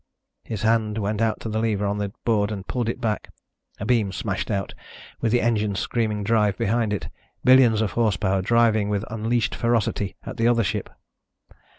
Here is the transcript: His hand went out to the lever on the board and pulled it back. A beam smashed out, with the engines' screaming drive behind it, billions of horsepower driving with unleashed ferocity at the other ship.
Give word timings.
His 0.43 0.63
hand 0.63 0.97
went 0.97 1.21
out 1.21 1.39
to 1.41 1.47
the 1.47 1.59
lever 1.59 1.85
on 1.85 1.99
the 1.99 2.11
board 2.25 2.51
and 2.51 2.65
pulled 2.65 2.89
it 2.89 2.99
back. 2.99 3.29
A 3.79 3.85
beam 3.85 4.11
smashed 4.11 4.49
out, 4.49 4.73
with 5.19 5.31
the 5.31 5.41
engines' 5.41 5.79
screaming 5.79 6.23
drive 6.23 6.57
behind 6.57 6.91
it, 6.91 7.07
billions 7.43 7.81
of 7.81 7.91
horsepower 7.91 8.41
driving 8.41 8.89
with 8.89 9.05
unleashed 9.11 9.53
ferocity 9.53 10.15
at 10.25 10.37
the 10.37 10.47
other 10.47 10.63
ship. 10.63 10.89